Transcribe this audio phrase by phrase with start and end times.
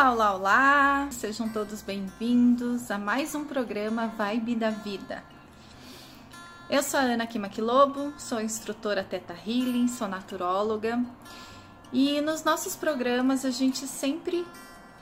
[0.00, 1.08] Olá, olá, olá!
[1.10, 5.22] Sejam todos bem-vindos a mais um programa Vibe da Vida.
[6.70, 11.04] Eu sou a Ana Kimakilobo, sou instrutora Teta Healing, sou naturóloga
[11.92, 14.46] e nos nossos programas a gente sempre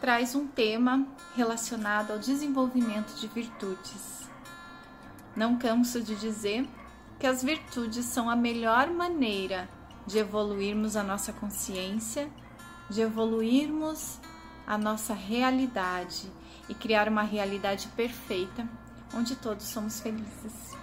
[0.00, 1.06] traz um tema
[1.36, 4.28] relacionado ao desenvolvimento de virtudes.
[5.36, 6.68] Não canso de dizer
[7.20, 9.68] que as virtudes são a melhor maneira
[10.04, 12.28] de evoluirmos a nossa consciência,
[12.90, 14.18] de evoluirmos
[14.68, 16.30] a nossa realidade
[16.68, 18.68] e criar uma realidade perfeita
[19.14, 20.76] onde todos somos felizes.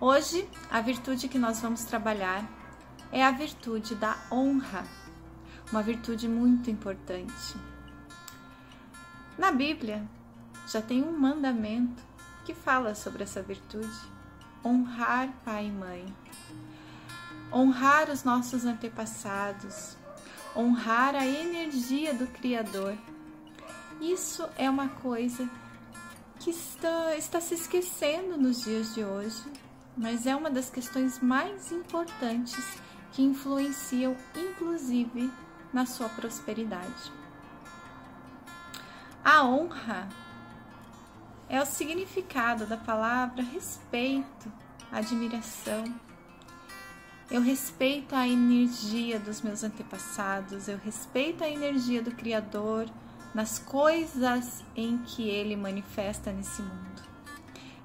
[0.00, 2.48] Hoje, a virtude que nós vamos trabalhar
[3.10, 4.84] é a virtude da honra,
[5.72, 7.56] uma virtude muito importante.
[9.36, 10.08] Na Bíblia,
[10.68, 12.00] já tem um mandamento
[12.44, 13.90] que fala sobre essa virtude:
[14.64, 16.14] honrar pai e mãe
[17.52, 19.96] honrar os nossos antepassados,
[20.56, 22.96] honrar a energia do Criador.
[24.00, 25.48] Isso é uma coisa
[26.40, 29.42] que está, está se esquecendo nos dias de hoje,
[29.96, 32.64] mas é uma das questões mais importantes
[33.12, 35.30] que influenciam, inclusive,
[35.72, 37.12] na sua prosperidade.
[39.24, 40.08] A honra
[41.48, 44.50] é o significado da palavra respeito,
[44.90, 45.84] admiração,
[47.32, 52.86] eu respeito a energia dos meus antepassados, eu respeito a energia do Criador
[53.34, 57.02] nas coisas em que ele manifesta nesse mundo.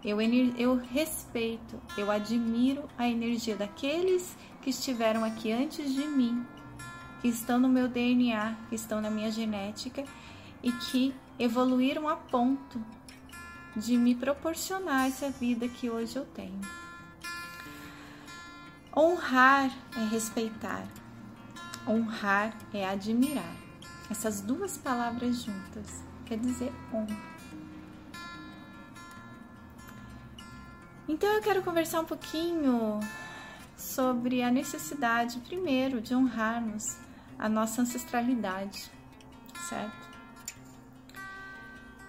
[0.03, 6.45] Eu, eu respeito, eu admiro a energia daqueles que estiveram aqui antes de mim,
[7.21, 10.03] que estão no meu DNA, que estão na minha genética
[10.61, 12.81] e que evoluíram a ponto
[13.77, 16.86] de me proporcionar essa vida que hoje eu tenho.
[18.99, 20.83] Honrar é respeitar,
[21.87, 23.55] honrar é admirar.
[24.09, 27.15] Essas duas palavras juntas quer dizer honra.
[31.07, 32.99] Então eu quero conversar um pouquinho
[33.77, 36.97] sobre a necessidade, primeiro, de honrarmos
[37.37, 38.89] a nossa ancestralidade,
[39.69, 40.07] certo?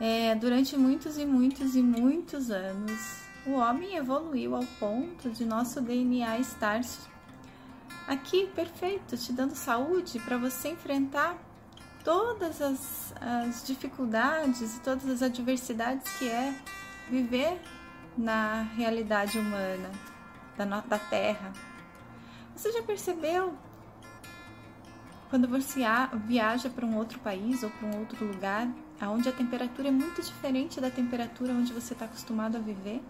[0.00, 5.80] É, durante muitos e muitos e muitos anos, o homem evoluiu ao ponto de nosso
[5.80, 6.80] DNA estar
[8.06, 11.36] aqui perfeito, te dando saúde para você enfrentar
[12.02, 16.54] todas as, as, dificuldades e todas as adversidades que é
[17.10, 17.60] viver
[18.16, 19.90] na realidade humana
[20.56, 21.52] da, da Terra.
[22.56, 23.56] Você já percebeu
[25.30, 25.82] quando você
[26.26, 28.66] viaja para um outro país ou para um outro lugar,
[29.02, 33.02] onde a temperatura é muito diferente da temperatura onde você está acostumado a viver?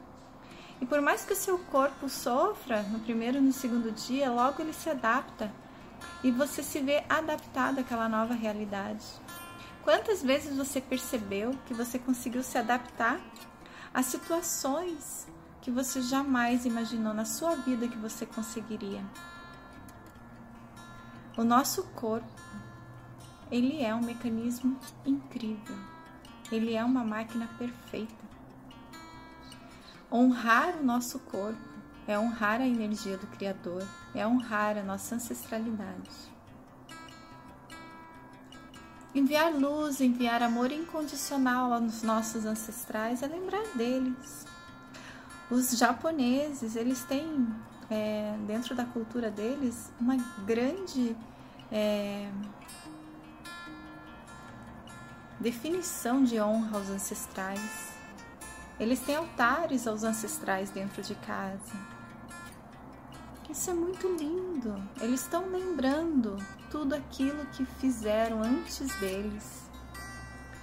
[0.80, 4.62] E por mais que o seu corpo sofra no primeiro e no segundo dia, logo
[4.62, 5.52] ele se adapta
[6.22, 9.04] e você se vê adaptado àquela nova realidade.
[9.82, 13.20] Quantas vezes você percebeu que você conseguiu se adaptar
[13.92, 15.26] a situações
[15.60, 19.02] que você jamais imaginou na sua vida que você conseguiria?
[21.36, 22.26] O nosso corpo,
[23.50, 25.76] ele é um mecanismo incrível.
[26.50, 28.28] Ele é uma máquina perfeita.
[30.10, 31.60] Honrar o nosso corpo
[32.06, 36.10] é honrar a energia do Criador, é honrar a nossa ancestralidade.
[39.14, 44.46] Enviar luz, enviar amor incondicional aos nossos ancestrais é lembrar deles.
[45.50, 47.46] Os japoneses, eles têm
[47.90, 51.14] é, dentro da cultura deles uma grande
[51.70, 52.30] é,
[55.38, 57.97] definição de honra aos ancestrais.
[58.78, 61.76] Eles têm altares aos ancestrais dentro de casa.
[63.50, 64.76] Isso é muito lindo.
[65.00, 66.36] Eles estão lembrando
[66.70, 69.68] tudo aquilo que fizeram antes deles.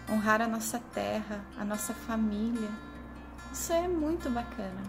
[0.10, 2.70] Honrar a nossa terra, a nossa família.
[3.52, 4.82] Isso é muito bacana.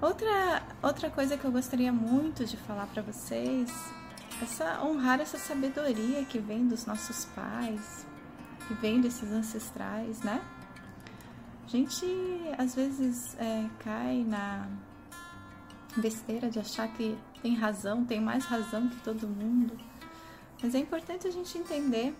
[0.00, 3.70] Outra, outra coisa que eu gostaria muito de falar para vocês
[4.42, 8.06] essa honrar essa sabedoria que vem dos nossos pais,
[8.66, 10.40] que vem desses ancestrais, né?
[11.68, 12.06] A gente
[12.56, 14.66] às vezes é, cai na
[15.98, 19.78] besteira de achar que tem razão, tem mais razão que todo mundo.
[20.62, 22.16] Mas é importante a gente entender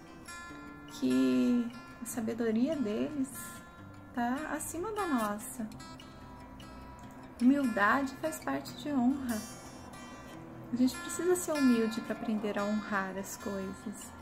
[0.92, 1.66] que
[2.02, 3.30] a sabedoria deles
[4.10, 5.66] está acima da nossa.
[7.40, 9.40] Humildade faz parte de honra.
[10.74, 14.12] A gente precisa ser humilde para aprender a honrar as coisas.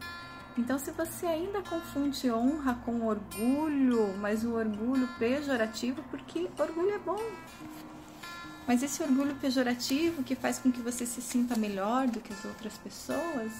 [0.58, 6.98] Então, se você ainda confunde honra com orgulho, mas o orgulho pejorativo, porque orgulho é
[6.98, 7.20] bom.
[8.66, 12.44] Mas esse orgulho pejorativo que faz com que você se sinta melhor do que as
[12.44, 13.52] outras pessoas,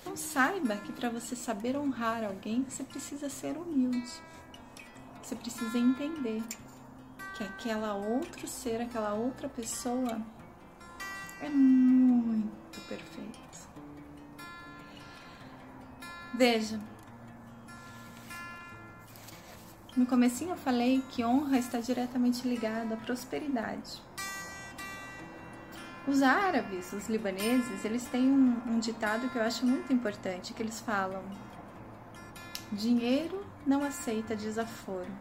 [0.00, 4.10] Então saiba que para você saber honrar alguém, você precisa ser humilde.
[5.22, 6.42] Você precisa entender
[7.36, 10.20] que aquela outro ser, aquela outra pessoa
[11.40, 13.49] é muito perfeito.
[16.40, 16.80] Veja,
[19.94, 24.02] no comecinho eu falei que honra está diretamente ligada à prosperidade.
[26.08, 30.62] Os árabes, os libaneses, eles têm um, um ditado que eu acho muito importante, que
[30.62, 31.22] eles falam:
[32.72, 35.12] dinheiro não aceita desaforo.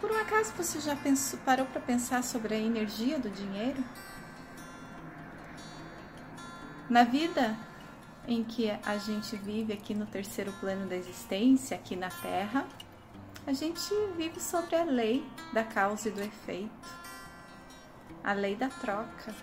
[0.00, 3.84] Por um acaso você já pensou, parou para pensar sobre a energia do dinheiro?
[6.88, 7.54] Na vida
[8.26, 12.66] em que a gente vive aqui no terceiro plano da existência, aqui na Terra,
[13.46, 17.00] a gente vive sobre a lei da causa e do efeito
[18.22, 19.34] a lei da troca.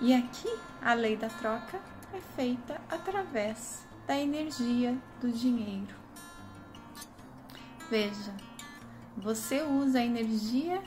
[0.00, 0.48] E aqui
[0.80, 1.80] a lei da troca
[2.12, 5.94] é feita através da energia do dinheiro.
[7.88, 8.34] Veja,
[9.16, 10.82] você usa a energia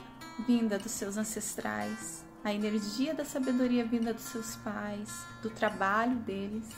[0.46, 6.68] vinda dos seus ancestrais, a energia da sabedoria vinda dos seus pais, do trabalho deles,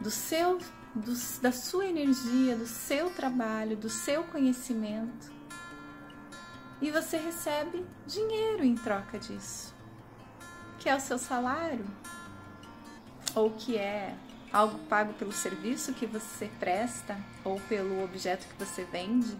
[0.00, 0.58] do seu,
[0.94, 1.12] do,
[1.42, 5.34] da sua energia, do seu trabalho, do seu conhecimento
[6.80, 9.74] e você recebe dinheiro em troca disso,
[10.78, 11.84] que é o seu salário,
[13.34, 14.14] ou que é
[14.50, 19.36] algo pago pelo serviço que você presta ou pelo objeto que você vende.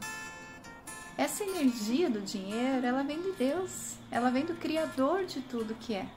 [1.16, 5.94] Essa energia do dinheiro, ela vem de Deus, ela vem do Criador de tudo que
[5.94, 6.08] é.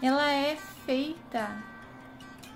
[0.00, 1.50] Ela é feita,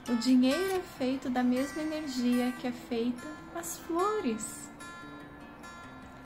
[0.09, 4.71] o dinheiro é feito da mesma energia que é feita as flores.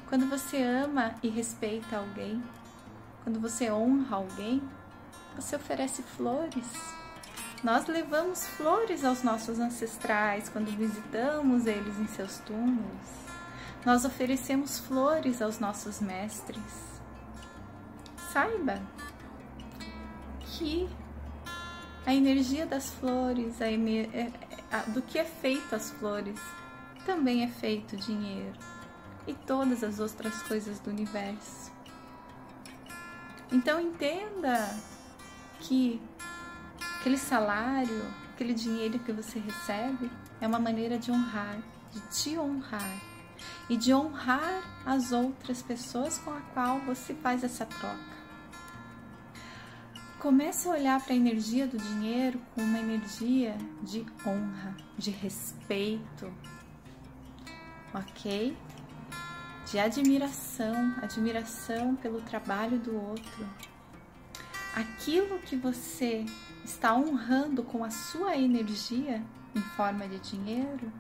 [0.07, 2.43] Quando você ama e respeita alguém,
[3.23, 4.63] quando você honra alguém,
[5.35, 6.67] você oferece flores.
[7.63, 13.24] Nós levamos flores aos nossos ancestrais quando visitamos eles em seus túmulos.
[13.85, 16.63] Nós oferecemos flores aos nossos mestres.
[18.33, 18.81] Saiba
[20.41, 20.89] que
[22.07, 24.33] a energia das flores, a, é,
[24.71, 26.41] é, do que é feito as flores,
[27.05, 28.59] também é feito dinheiro
[29.27, 31.71] e todas as outras coisas do universo.
[33.53, 34.67] Então entenda
[35.61, 36.01] que
[37.01, 38.03] aquele salário,
[38.33, 40.11] aquele dinheiro que você recebe
[40.41, 41.59] é uma maneira de honrar,
[41.93, 43.14] de te honrar
[43.69, 48.15] e de honrar as outras pessoas com a qual você faz essa troca.
[50.19, 56.33] Comece a olhar para a energia do dinheiro com uma energia de honra, de respeito,
[57.93, 58.57] ok?
[59.71, 63.49] de admiração, admiração pelo trabalho do outro.
[64.75, 66.25] Aquilo que você
[66.65, 69.23] está honrando com a sua energia
[69.55, 70.93] em forma de dinheiro,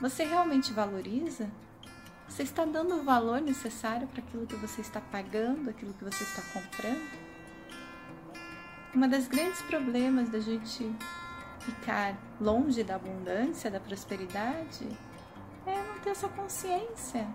[0.00, 1.50] você realmente valoriza?
[2.28, 6.24] Você está dando o valor necessário para aquilo que você está pagando, aquilo que você
[6.24, 7.24] está comprando?
[8.94, 10.94] Uma das grandes problemas da gente
[11.60, 14.86] ficar longe da abundância, da prosperidade,
[15.66, 17.26] é não ter essa consciência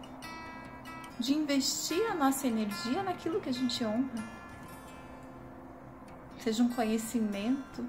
[1.19, 4.23] de investir a nossa energia naquilo que a gente honra.
[6.39, 7.85] Seja um conhecimento,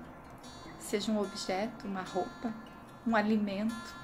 [0.79, 2.53] seja um objeto, uma roupa,
[3.07, 3.95] um alimento.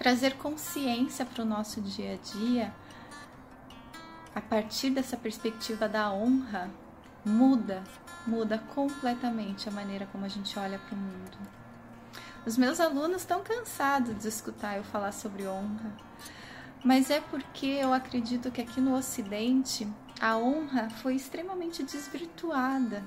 [0.00, 2.72] Trazer consciência para o nosso dia a dia
[4.34, 6.70] a partir dessa perspectiva da honra
[7.22, 7.84] muda,
[8.26, 11.36] muda completamente a maneira como a gente olha para o mundo.
[12.46, 15.92] Os meus alunos estão cansados de escutar eu falar sobre honra,
[16.82, 19.86] mas é porque eu acredito que aqui no Ocidente
[20.18, 23.04] a honra foi extremamente desvirtuada,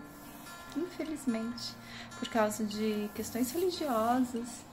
[0.78, 1.74] infelizmente,
[2.20, 4.64] por causa de questões religiosas,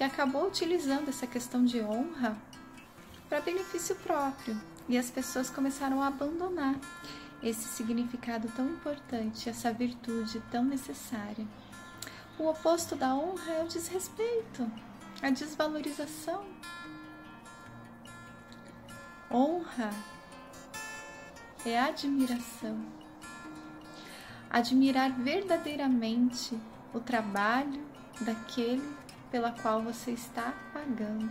[0.00, 2.34] que acabou utilizando essa questão de honra
[3.28, 6.74] para benefício próprio e as pessoas começaram a abandonar
[7.42, 11.46] esse significado tão importante, essa virtude tão necessária.
[12.38, 14.72] O oposto da honra é o desrespeito,
[15.20, 16.46] a desvalorização
[19.30, 19.90] Honra
[21.66, 22.82] é admiração.
[24.48, 26.58] Admirar verdadeiramente
[26.94, 27.86] o trabalho
[28.22, 28.99] daquele
[29.30, 31.30] pela qual você está pagando.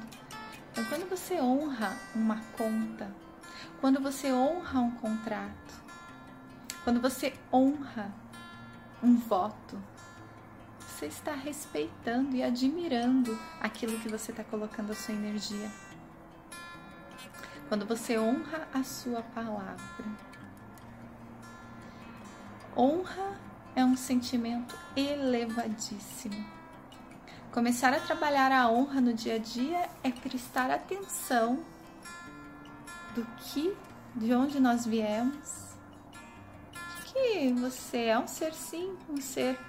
[0.71, 3.13] Então, quando você honra uma conta,
[3.81, 5.83] quando você honra um contrato,
[6.83, 8.11] quando você honra
[9.01, 9.77] um voto,
[10.79, 15.69] você está respeitando e admirando aquilo que você está colocando a sua energia
[17.69, 19.77] quando você honra a sua palavra.
[22.75, 23.39] Honra
[23.75, 26.58] é um sentimento elevadíssimo.
[27.51, 31.65] Começar a trabalhar a honra no dia a dia é prestar atenção
[33.15, 33.75] do que,
[34.15, 35.73] de onde nós viemos,
[37.05, 39.59] que você é um ser sim, um ser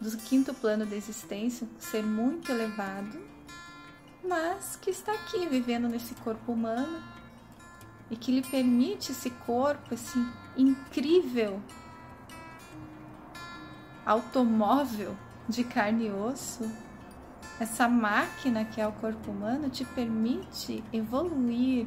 [0.00, 3.20] do quinto plano da existência, um ser muito elevado,
[4.22, 7.02] mas que está aqui vivendo nesse corpo humano
[8.08, 10.16] e que lhe permite esse corpo, esse
[10.56, 11.60] incrível
[14.06, 15.16] automóvel
[15.48, 16.70] de carne e osso,
[17.60, 21.86] essa máquina que é o corpo humano te permite evoluir,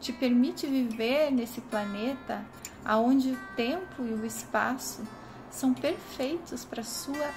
[0.00, 2.44] te permite viver nesse planeta
[2.84, 5.02] aonde o tempo e o espaço
[5.50, 7.30] são perfeitos para sua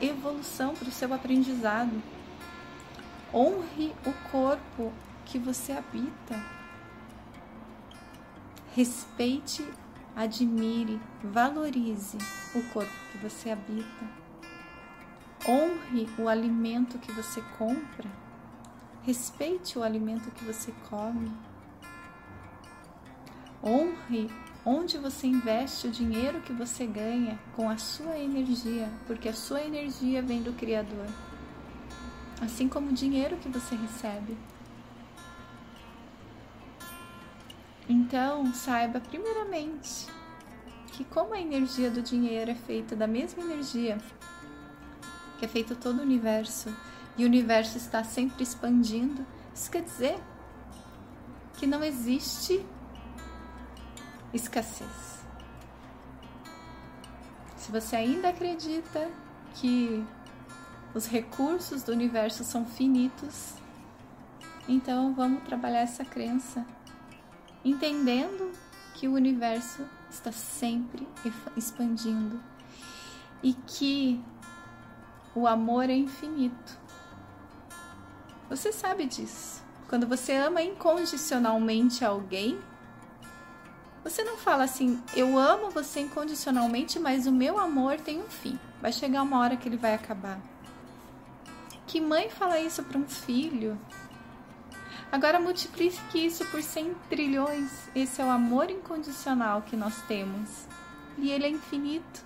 [0.00, 2.02] evolução, para o seu aprendizado.
[3.32, 4.92] Honre o corpo
[5.24, 6.42] que você habita.
[8.74, 9.66] Respeite,
[10.16, 12.16] admire, valorize
[12.54, 14.26] o corpo que você habita.
[15.46, 18.10] Honre o alimento que você compra.
[19.02, 21.30] Respeite o alimento que você come.
[23.62, 24.30] Honre
[24.64, 29.62] onde você investe o dinheiro que você ganha com a sua energia, porque a sua
[29.62, 31.06] energia vem do Criador,
[32.40, 34.36] assim como o dinheiro que você recebe.
[37.88, 40.06] Então, saiba primeiramente
[40.92, 43.98] que como a energia do dinheiro é feita da mesma energia
[45.38, 46.74] que é feito todo o universo
[47.16, 49.24] e o universo está sempre expandindo,
[49.54, 50.18] isso quer dizer
[51.54, 52.64] que não existe
[54.32, 55.16] escassez.
[57.56, 59.10] Se você ainda acredita
[59.54, 60.04] que
[60.94, 63.54] os recursos do universo são finitos,
[64.68, 66.64] então vamos trabalhar essa crença,
[67.68, 68.52] entendendo
[68.94, 71.06] que o universo está sempre
[71.56, 72.40] expandindo
[73.42, 74.22] e que
[75.34, 76.78] o amor é infinito.
[78.48, 79.62] Você sabe disso.
[79.88, 82.58] Quando você ama incondicionalmente alguém,
[84.02, 88.58] você não fala assim, eu amo você incondicionalmente, mas o meu amor tem um fim.
[88.80, 90.40] Vai chegar uma hora que ele vai acabar.
[91.86, 93.78] Que mãe fala isso para um filho?
[95.10, 97.88] Agora multiplique isso por 100 trilhões.
[97.94, 100.66] Esse é o amor incondicional que nós temos.
[101.16, 102.24] E ele é infinito.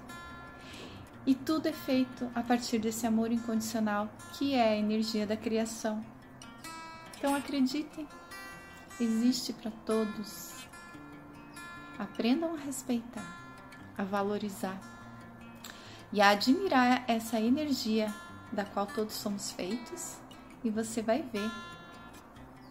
[1.27, 6.05] E tudo é feito a partir desse amor incondicional, que é a energia da criação.
[7.17, 8.09] Então acreditem,
[8.99, 10.55] existe para todos.
[11.99, 13.39] Aprendam a respeitar,
[13.97, 14.81] a valorizar
[16.13, 18.13] e a admirar essa energia
[18.51, 20.17] da qual todos somos feitos,
[20.65, 21.51] e você vai ver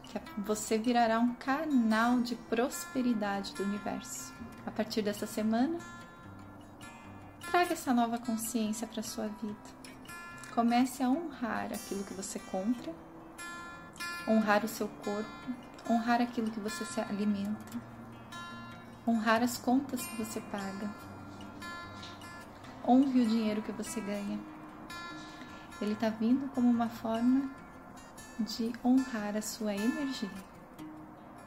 [0.10, 4.34] que você virará um canal de prosperidade do universo.
[4.66, 5.78] A partir dessa semana,
[7.50, 9.56] traga essa nova consciência para sua vida.
[10.54, 12.92] Comece a honrar aquilo que você compra,
[14.28, 15.54] honrar o seu corpo,
[15.90, 17.80] honrar aquilo que você se alimenta
[19.10, 20.90] honrar as contas que você paga.
[22.88, 24.40] Honre o dinheiro que você ganha.
[25.82, 27.50] Ele está vindo como uma forma
[28.40, 30.30] de honrar a sua energia.